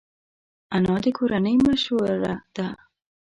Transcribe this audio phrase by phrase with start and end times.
[0.75, 2.67] انا د کورنۍ مشوره ده